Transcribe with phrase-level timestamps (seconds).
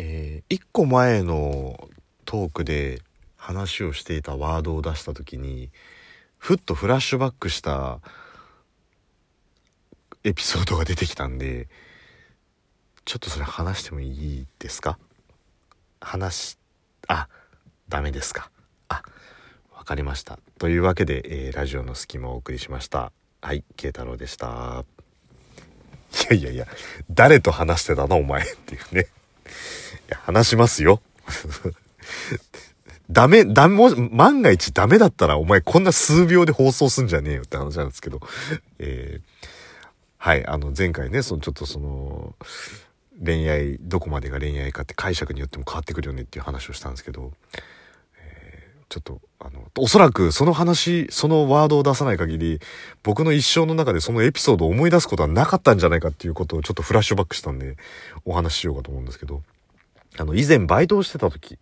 [0.00, 1.88] えー、1個前の
[2.24, 3.02] トークで
[3.36, 5.70] 話をしていたワードを出した時に
[6.36, 7.98] ふっとフラッシュバックした
[10.22, 11.66] エピソードが出てきたんで
[13.06, 15.00] ちょっとそれ話してもいいですか？
[16.00, 16.58] 話
[17.08, 17.26] あ
[17.88, 18.52] ダメですか？
[18.88, 19.02] あ
[19.76, 20.38] わかりました。
[20.58, 23.10] というわけで、えー、ラジオの隙間をお送りしました。
[23.40, 24.84] はい慶太郎でした。
[26.30, 26.68] いやいやいや
[27.10, 28.18] 誰と話してたの？
[28.18, 29.08] お前っていうね。
[30.14, 31.00] 話しますよ。
[33.10, 38.20] ダメ、だ、も、万が一ダメだったらお前こんな数秒で放送すんじゃねえよって話なんですけど、
[38.78, 39.48] えー、
[40.18, 42.34] はい、あの前回ね、そのちょっとその、
[43.24, 47.32] 恋愛、どこまでが恋愛かって解釈によっても変わってくるよねっていう話をしたんですけど、
[48.20, 52.60] えー、ちょっと、あの、おそらくその話、そのワードを出さない限り、
[53.02, 57.76] 僕の一生の中でそのエピソードを思い出すことはなかったんじゃないかっていうことをちょっとフラッシュバックしたんで、
[58.24, 59.42] お話ししようかと思うんですけど、
[60.16, 61.58] あの、以前バイトをしてた時、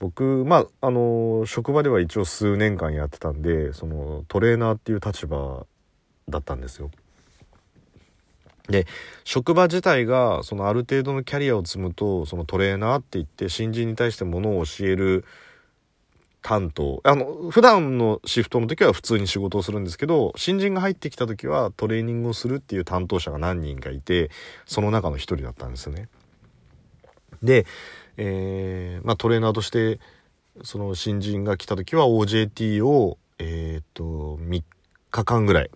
[0.00, 5.66] 僕、まあ、あの、職場では一応数年間やってたんで、その、トレーナーっていう立場
[6.28, 6.90] だったんですよ。
[8.68, 8.86] で
[9.24, 15.24] 職場自体がそのある程度のキャリアを積むとそのトレーナーって言って新人に対してものを教える
[16.40, 24.30] 担当あの普段のシフトの時は普通に仕事をするんですけど新人が入ってきた時はトレーニングをするっていう担当者が何人かいて
[24.64, 26.08] その中の一人だったんですよね。
[27.44, 27.66] で、
[28.16, 30.00] えー、まあ、トレーナーとして
[30.62, 34.62] その新人が来た時は OJT をえっ、と3
[35.10, 35.70] 日間ぐらい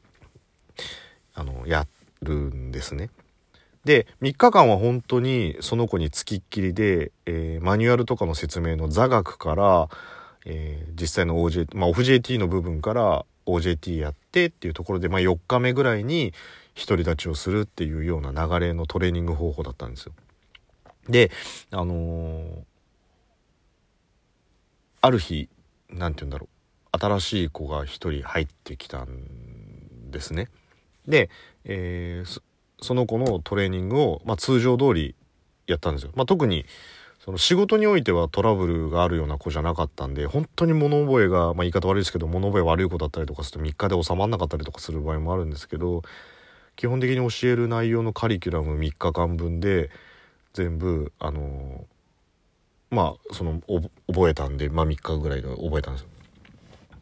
[1.35, 1.87] あのや
[2.23, 3.11] るんですね。
[3.85, 9.89] で3日間は本当にその子につきっきりで、えー、マニュアルとかの説明の座学から、
[10.45, 16.35] えー、実際の OJ、まあ、オフ JT の部分から OJT やってっていうところで、まあ、4日目ぐらいに
[16.77, 20.13] 独り立ちをするっていうような流れのトレーニング方法だったんですよ。
[21.09, 21.31] で
[21.71, 22.63] あのー、
[25.01, 25.49] ある日
[25.91, 26.49] 何て言うんだろ
[26.93, 30.49] う新しい子が1人入ってきたんですね。
[31.07, 31.31] で、
[31.65, 32.41] えー、
[32.81, 35.15] その子のトレーニングを、まあ、通常通り
[35.67, 36.13] やったんですよ。
[36.15, 36.65] まあ、特に
[37.19, 46.03] その仕事においてはトラブルがあるような子じゃなかったんで本当に物覚えが、まあ、言い方悪いですけど物覚え悪い子だったりとかすると3日で収まんなかったりとかする場合もあるんですけど
[46.77, 49.91] 基本的に教える内容のカリキュラム3日間分で
[50.53, 51.85] 全部あの
[52.91, 53.61] まあその
[54.09, 56.09] 覚えたんで、まあ、3日ぐらいで覚えたんですよ。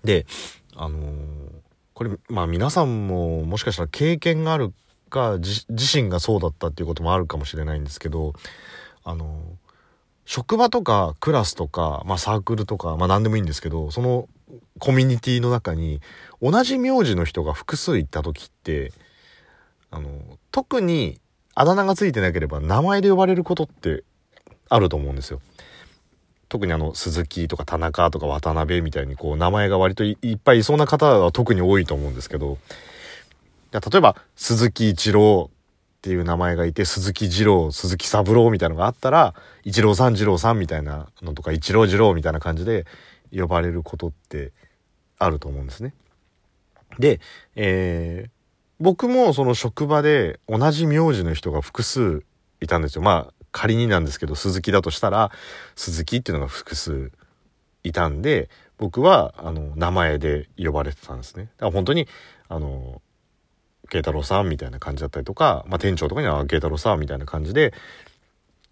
[0.05, 0.27] で
[0.75, 1.01] あの
[1.95, 4.73] これまあ皆さんももしかしたら経験がある
[5.09, 8.34] か自身がそうだったっていうこともあるかもしれないんですけど
[9.05, 9.41] あの
[10.25, 14.28] 職場とかクラスとか、まあ、サークルとか、まあ、何でもいいんですけどその
[14.81, 16.01] コミュニティの中に
[16.43, 18.93] 同じ名字の人が複数行った時って
[19.91, 20.11] あの
[20.51, 21.21] 特に
[21.56, 24.05] あだ名がついてなければ名前で呼ばれることって
[24.69, 25.41] あると思うんですよ。
[26.49, 32.59] 特にあの鈴木とか田中とか渡辺みたいにこう名前が割といっぱいいそうな方は特に多いと思うんですけど
[33.72, 39.34] 例えば鈴木一郎っていう名前がいて鈴木二郎鈴木三郎みたいなのがあったら
[39.65, 42.84] 一郎さん二郎さんみたいなのとか一郎二郎みたいな感じで
[43.33, 44.53] 呼ばれることって
[45.19, 45.95] あると思うんですね。
[47.00, 47.19] で、
[47.56, 48.31] えー、
[48.81, 52.23] 僕もその職場で同じ名字の人が複数
[52.61, 53.03] いたんですよ。
[53.03, 55.31] まあ仮になんですけど、鈴木だとしたら、
[55.77, 57.11] 鈴木っていうのが複数
[57.85, 61.45] いたんで、僕は、あの、名前で呼ばれてたんですね。
[61.45, 62.07] だから本当に、
[62.49, 63.01] あの、
[63.89, 67.73] 慶太郎さんみたいな感じだったりとか、まあ、店長とかには慶太郎さんみたいな感じで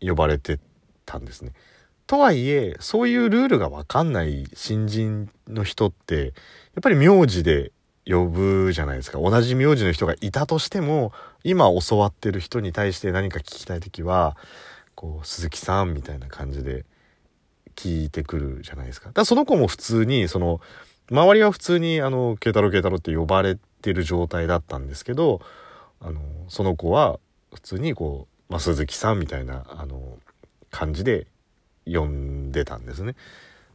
[0.03, 0.61] 呼ばれて
[1.07, 1.53] たんですね。
[2.07, 6.33] とはいえ、そういうルールがわかんない新人の人って、やっ
[6.83, 7.73] ぱり名字で
[8.07, 9.19] 呼ぶじゃないですか。
[9.19, 14.37] 同じ名字の人がいたとしても、今教わってる人に対して何か聞きたい時は、
[14.95, 16.85] こう鈴木さんみたいな感じで
[17.77, 19.09] 聞いてくるじゃないですか。
[19.09, 20.61] だからその子も普通にその
[21.11, 25.41] 周りは普通にあの慶太郎慶太郎って呼ばれてる状態だったんですけど
[26.01, 27.19] あのその子は
[27.53, 30.19] 普通にこう、まあ、鈴木さんみたいなあの
[30.71, 31.27] 感じで
[31.87, 33.15] 呼んでたんですね。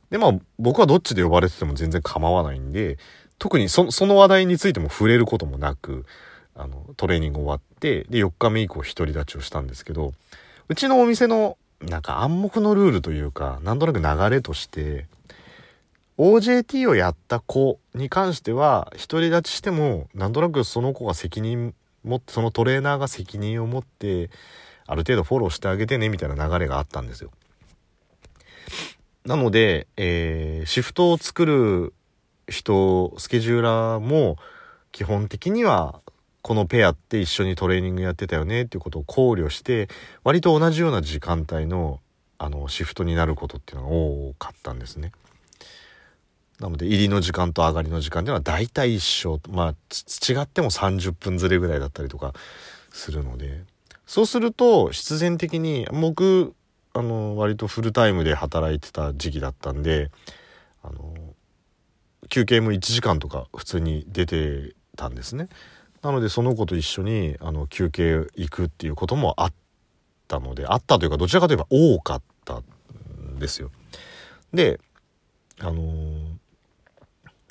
[0.10, 2.98] でまあ僕はどっちで呼ばれてても全然構わないんで
[3.40, 6.06] 特にその話題についても触れることもなく
[6.56, 10.14] あのトレーニング終わってで4日目以降独り立ちをしたんですけど
[10.68, 15.08] うちのお店のなんか暗黙のルールというか、なんとなく流れとして、
[16.18, 24.30] OJT をやった子に関しては、独り立ちしても、なんとなくその子が責任持って、そのトレーナーが責任を持って、
[24.86, 27.32] ある程度フォローしてあげてね、みたいな流れがあったんですよ。
[29.26, 31.94] なので、えー、シフトを作る
[32.50, 34.38] 人、スケジューラーも、
[34.92, 36.02] 基本的には
[36.42, 39.88] このペアって一緒にトレーニングやってたよねっていうことを考慮して
[40.24, 42.00] 割と同じような時間帯の
[42.42, 45.12] あのシフトになることっていうのが多かったんですね。
[46.62, 52.34] なので入りの時間と上がりの時間っていうのは大体一緒まあ違っても30分ずれぐらいだったりとか
[52.92, 53.62] するので
[54.06, 56.54] そうすると必然的に僕
[56.94, 60.12] あの割とフルタイムで働いてた時期だったんで
[60.82, 61.14] あの
[62.30, 65.50] 休憩も1時間とか普通に出てたんですね。
[66.02, 69.54] なのでその子と一緒にあの休憩行くっていうこともあっ
[70.28, 73.72] たのであったというかどちらかといえば多かったんですよ。
[74.54, 74.80] で
[75.60, 76.20] あのー、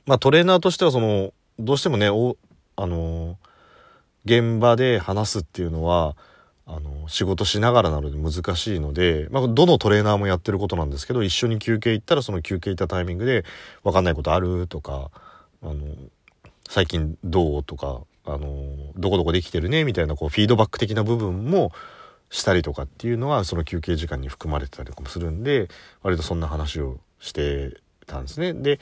[0.06, 2.36] まあトレーナーとしてはそのどうしてもねお
[2.76, 6.16] あのー、現場で話すっていうのは
[6.70, 13.46] あの仕事しながらなので難しいので、まあ、どのトレーナーもやってることなんですけど一緒に休憩行ったらその休憩行ったタイミングで
[13.82, 15.10] 「分かんないことある?」とか
[15.64, 15.74] 「あの
[16.68, 21.72] 最近どう?」とかあのどこどこできてるねみたいなこうフィードバック的な部分も
[22.28, 25.68] したりとかっていうのはその休憩時間に含まれてたりとかもするんで
[26.02, 28.52] 割とそんな話をしてたんですね。
[28.52, 28.78] で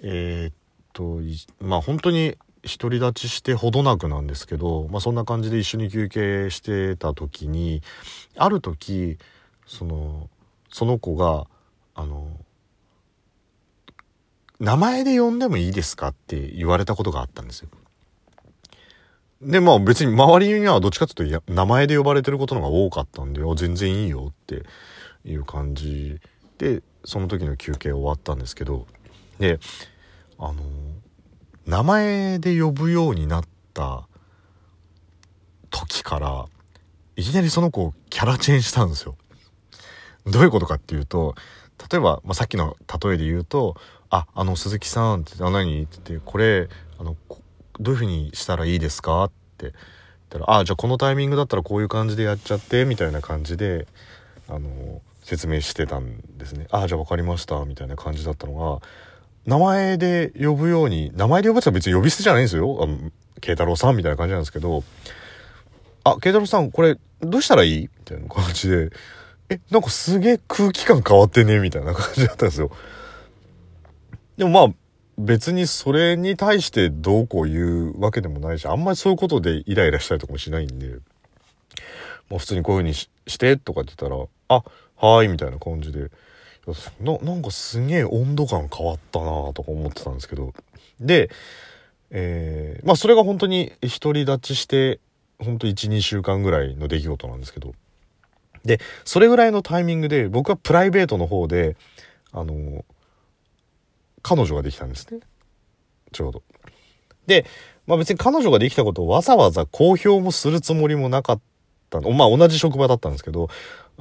[0.00, 0.54] えー、っ
[0.92, 1.20] と
[1.64, 7.82] まあ本当に独り立ちしてほどなくなんですけど、まあ、そんな感じで一緒に休憩してた時に
[8.36, 9.18] ある時
[9.66, 10.28] その
[10.70, 11.46] その子が
[11.94, 12.28] あの
[14.58, 17.68] 名前で呼んでもいいですかって言われたことがあったんですよ。
[19.40, 24.64] で、まあ別に周りにはどっちかっていうと名前で呼ばれてることの方が多かったんで、全然いいよって
[25.24, 26.20] いう感じ
[26.58, 28.86] で、その時の休憩終わったんですけど、
[29.38, 29.58] で、
[30.38, 30.62] あの、
[31.70, 33.44] 名前で呼ぶようになっ
[33.74, 34.06] た
[35.70, 36.46] 時から、
[37.16, 39.16] いきなりその子キャラチェンしたんですよ。
[40.26, 41.34] どういうことかっていうと、
[41.90, 43.76] 例えば、まあ、さっきの例えで言うと、
[44.10, 46.68] あ、あの鈴木さんって、あ、何って言って、これ、
[46.98, 47.16] あの、
[47.80, 49.32] どういう風にしたらいいですか?」って
[49.62, 49.74] 言っ
[50.28, 53.88] たら「あじゃあこのタイミングだったらこういう感じでやっちゃって」みたいな感じで
[54.48, 58.86] あの説明してたんですね「あじゃあ分かりました」みたいな感じだったのが
[59.46, 62.98] 名前で呼ぶように名前で呼ぶって別に呼び捨てじゃないんですよ「あの
[63.40, 64.84] 慶太郎さん」みたいな感じなんですけど
[66.04, 68.90] 「あ慶太郎さんこれどうしたらいい?」みたいな感じで
[69.48, 72.70] 「えなんかすげえ空気感変わってね」みたいな感じだったんですよ。
[74.36, 74.74] でもまあ
[75.18, 80.94] 別にそれに対してどうこう言うわけでもないし、あんまりそういうことでイライラしたりとかもしないんで、
[82.30, 84.64] まあ普通にこういう風にしてとかって言ったら、あ、
[84.96, 86.10] はーいみたいな感じで、
[87.00, 90.52] ななんかすげえ温度感変わったなとか思ってたんですけど、
[91.00, 91.30] で、
[92.10, 95.00] えー、まあそれが本当に独り立ちして、
[95.38, 97.74] 本当1、2週間ぐらいの出来事なんですけど、
[98.64, 101.76] で、それぐらいのタイミングで僕はプライベートの方で、
[102.32, 102.84] あの、
[104.22, 105.20] 彼女ができたんですね。
[106.12, 106.42] ちょうど。
[107.26, 107.46] で、
[107.86, 111.40] まあ別に彼女ができたことをわざわざ公表もするつもりもなかっ
[111.88, 112.00] た。
[112.00, 113.48] まあ同じ職場だったんですけど、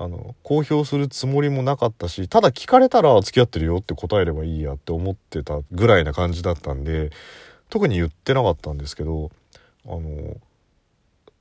[0.01, 7.11] あの、公表するつもりもなかったし、ただ聞かれたら付き合ってるよって答えればいいやって思ってたぐらいな感じだったんで、
[7.69, 9.29] 特に言ってなかったんですけど、
[9.85, 10.37] あの、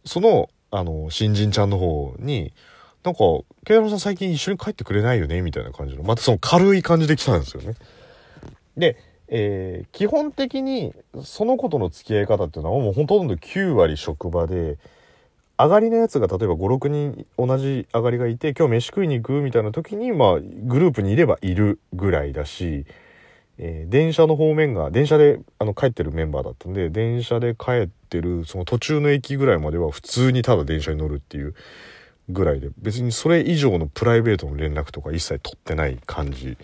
[0.04, 2.52] その、あの、新人ちゃんの方に、
[3.04, 3.20] なんか、
[3.64, 5.40] 慶太郎さん最近一緒に帰ってくれないよね？
[5.40, 7.74] みたいな感じの、またその軽い感じで来たんですよね。
[8.76, 8.96] で、
[9.28, 14.78] えー、基本的にその子との付き合い方っていうのはもうほとんど9割職場で、
[15.58, 22.86] 上がりのやつが例えば5、6人同じ上がりがいて、今日飯食いに行くみたいな時に、まあ、グループにいればいるぐらいだし、
[23.58, 31.56] えー、電車の方面が、電車であの帰ってるメンバーだったんで、電車で帰ってる、その途中の駅ぐらいまでは普通にただ電車に乗るっていう
[32.28, 36.56] ぐらいで、別にそれ以上のプライベートの連絡とか一切取ってない感じ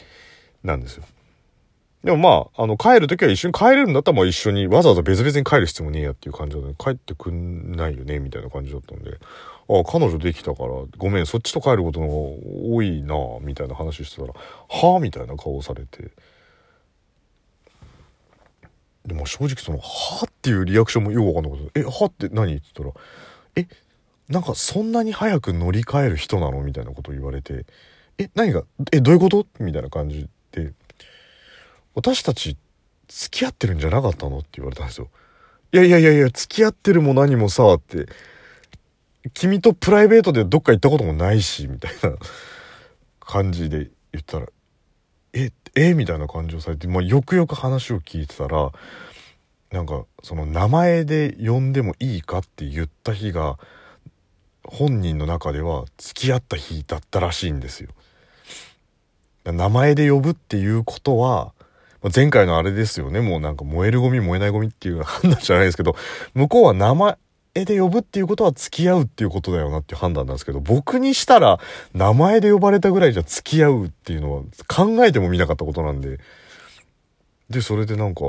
[0.63, 1.05] なんですよ。
[2.05, 6.75] でもまあ、あの、帰るときは一緒に帰れるんだったら、まあ一緒に、わざわざ別々に帰る必要もねえやっていう感じだね。
[6.79, 9.19] 帰ってくんないよね、みたいな感じだったんで、
[9.71, 16.11] ああ、彼女できたから、ごめん、そっちと帰ることの方が多いなみたいな話してたら、はあみたいな顔をされて。
[19.07, 21.81] でも正直その、はあっていうリアクションもよくわかんなかった。
[21.81, 22.55] え、はあって何？
[22.55, 23.05] って言ったら、
[23.57, 23.67] え、
[24.29, 26.63] なんかそんなに早く乗り換える人なの？
[26.63, 27.65] みたいなことを言われて、
[28.19, 29.47] え、何が、え、どういうこと？
[29.59, 30.73] みたいな感じで、
[31.95, 32.57] 私たち
[33.09, 35.09] 付き合ってるんじゃなかったのって言われたんですよ。
[35.73, 38.07] いやいやいやいや、付き合ってるも何もさ、って、
[39.33, 42.17] 君とプライベートでどっか行ったこともないし、みたいな
[43.21, 44.47] 感じで言ったら、
[45.33, 48.71] え、えみたいな感じをされて、まあ、よくよく話を聞いてたら、
[49.73, 53.59] なんか、その名前で呼んでもいいかって言った日が、
[54.63, 57.91] 本人の中では付き合った日だったらしいんですよ。
[59.45, 61.53] 名前で呼ぶっていうことは、
[62.05, 63.21] ま前回のあれですよね。
[63.21, 65.97] もうなんか燃えるゴミ燃えないゴミっていう判断じゃないですけど、
[66.35, 67.17] 向こうは名前、
[67.55, 71.61] で呼ぶっていうことは付き合うっていうことだよなっていう判断なんですけど、僕にしたら
[71.95, 76.19] 名前で呼ばれたぐらいじゃ付き合うっていうのは考えてもみなかったことなんで、
[77.49, 78.23] で、それでなんか、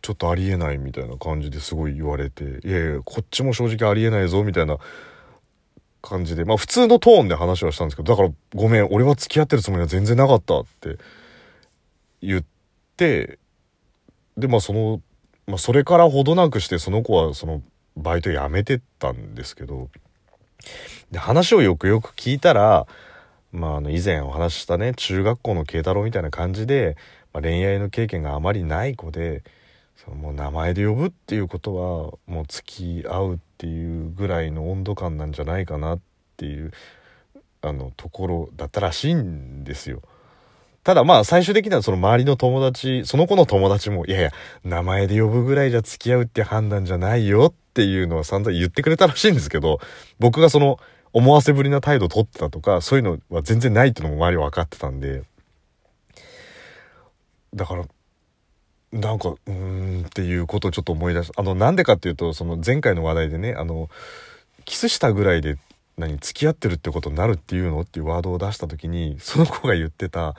[0.00, 4.78] ちょっとありえないみたいな感じですごい言われて、いやいや、こっちも正直ありえないぞみたいな
[6.00, 10.96] 感じで、まあ普通のトーンで話はしたんですけど、だからごめん、俺は付き合ってるつもりは全然なかったって
[12.22, 12.59] 言って、
[14.36, 15.00] で、まあその、
[15.46, 17.62] まあそれからほどなくしてその子はその
[17.96, 19.88] バイト辞めてったんですけど、
[21.10, 22.86] で、話をよくよく聞いたら、
[23.52, 26.96] まああの以前お話ししたね、中学校の慶太郎みたいな感じで、
[27.32, 29.42] まあ、恋愛の経験があまりない子で、
[29.96, 36.00] そのもう名前で呼ぶっていうことはもう付き合うっていうぐらいの温度感なんじゃないかなっ
[36.36, 36.72] ていう
[37.60, 40.02] あのところだったらしいんですよ。
[40.82, 44.30] ただまあ最終的にはその周りの友達、その子の友達も、いやいや、
[44.64, 49.78] 名前で呼ぶぐらいじゃ付き合うって判断じゃないよっていうのは散々言ってくれたらしいんですけど、
[50.18, 50.78] 僕がその
[51.12, 55.24] 思わせぶりな態度を取ってたとか、そういうのは全然ないっていうのも周りは分かってたんで、
[57.54, 57.84] だから、
[58.92, 61.40] なんか、うーんっていうことをちょっと思い出した。
[61.40, 63.88] あの、なんでかっていうと、その前回の話題でね、あの、
[64.64, 65.58] キスしたぐらいで
[65.96, 70.34] 何、付き合ってるってことになるっていうのっていうワードを出した時に、その子が言ってた、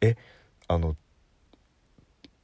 [0.00, 0.16] え、
[0.68, 0.96] あの、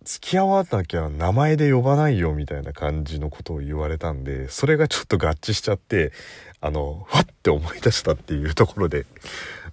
[0.05, 6.12] 付き合わなきゃ名前で呼ばないよみたいな感じのことを言われたんで、それがちょっと合致しちゃって、
[6.61, 9.07] あの、わって思い出したっていうところで、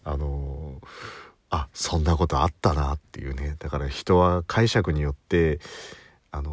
[0.03, 0.79] あの
[1.49, 3.55] あそんなことあったなっていうね。
[3.59, 5.59] だから人は解釈によって
[6.35, 6.51] あの、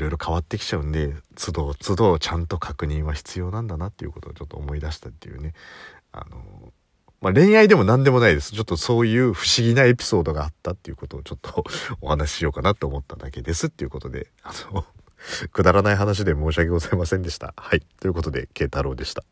[0.00, 5.54] ろいろ変わってきちゃうんで都度都度ちゃんと確認は必要なんだなっていうことをちょっと思い出したっていうね
[6.12, 6.72] あの、
[7.20, 11.64] まあ、恋愛でも何でもないですちょっとそういう不思議なエピソードがあったっていうことをちょっと
[12.00, 14.84] お話ししようかなと思っただけですっていうことであの
[15.52, 17.54] くだらない話で申し訳ございませんでした。
[17.56, 17.80] はい。
[18.00, 19.24] ということで、慶太郎でした。